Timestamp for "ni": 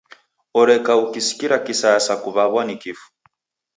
2.67-2.75